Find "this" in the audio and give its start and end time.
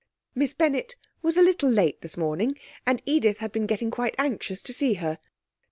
2.01-2.17